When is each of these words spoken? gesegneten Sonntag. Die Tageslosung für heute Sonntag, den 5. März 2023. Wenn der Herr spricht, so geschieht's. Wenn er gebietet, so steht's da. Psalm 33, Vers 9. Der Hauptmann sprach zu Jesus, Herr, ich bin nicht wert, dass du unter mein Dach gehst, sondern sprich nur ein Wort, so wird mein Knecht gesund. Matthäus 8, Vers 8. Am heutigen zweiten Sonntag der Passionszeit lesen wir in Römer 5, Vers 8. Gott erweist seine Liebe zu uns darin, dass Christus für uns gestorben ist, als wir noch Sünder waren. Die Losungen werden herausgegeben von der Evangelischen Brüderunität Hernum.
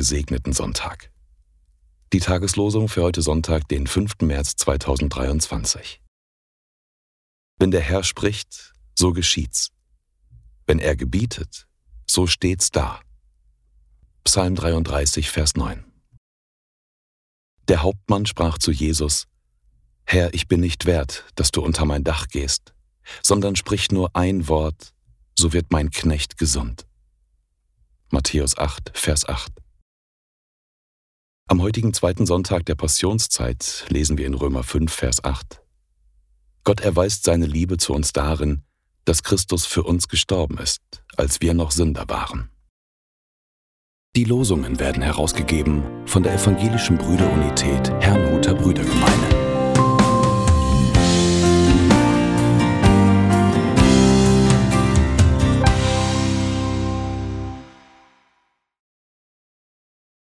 gesegneten 0.00 0.54
Sonntag. 0.54 1.12
Die 2.14 2.20
Tageslosung 2.20 2.88
für 2.88 3.02
heute 3.02 3.20
Sonntag, 3.20 3.68
den 3.68 3.86
5. 3.86 4.22
März 4.22 4.56
2023. 4.56 6.00
Wenn 7.58 7.70
der 7.70 7.82
Herr 7.82 8.02
spricht, 8.02 8.72
so 8.98 9.12
geschieht's. 9.12 9.72
Wenn 10.66 10.78
er 10.78 10.96
gebietet, 10.96 11.68
so 12.06 12.26
steht's 12.26 12.70
da. 12.70 13.00
Psalm 14.24 14.54
33, 14.54 15.28
Vers 15.30 15.54
9. 15.54 15.84
Der 17.68 17.82
Hauptmann 17.82 18.24
sprach 18.24 18.56
zu 18.56 18.72
Jesus, 18.72 19.26
Herr, 20.04 20.32
ich 20.32 20.48
bin 20.48 20.60
nicht 20.60 20.86
wert, 20.86 21.24
dass 21.34 21.50
du 21.50 21.62
unter 21.62 21.84
mein 21.84 22.04
Dach 22.04 22.26
gehst, 22.28 22.72
sondern 23.22 23.54
sprich 23.54 23.90
nur 23.92 24.16
ein 24.16 24.48
Wort, 24.48 24.94
so 25.38 25.52
wird 25.52 25.72
mein 25.72 25.90
Knecht 25.90 26.38
gesund. 26.38 26.86
Matthäus 28.20 28.58
8, 28.58 28.90
Vers 28.92 29.26
8. 29.26 29.50
Am 31.48 31.62
heutigen 31.62 31.94
zweiten 31.94 32.26
Sonntag 32.26 32.66
der 32.66 32.74
Passionszeit 32.74 33.86
lesen 33.88 34.18
wir 34.18 34.26
in 34.26 34.34
Römer 34.34 34.62
5, 34.62 34.92
Vers 34.92 35.24
8. 35.24 35.62
Gott 36.62 36.82
erweist 36.82 37.24
seine 37.24 37.46
Liebe 37.46 37.78
zu 37.78 37.94
uns 37.94 38.12
darin, 38.12 38.60
dass 39.06 39.22
Christus 39.22 39.64
für 39.64 39.84
uns 39.84 40.06
gestorben 40.06 40.58
ist, 40.58 40.82
als 41.16 41.40
wir 41.40 41.54
noch 41.54 41.70
Sünder 41.70 42.10
waren. 42.10 42.50
Die 44.14 44.24
Losungen 44.24 44.78
werden 44.78 45.02
herausgegeben 45.02 45.82
von 46.06 46.22
der 46.22 46.34
Evangelischen 46.34 46.98
Brüderunität 46.98 47.90
Hernum. 48.00 48.30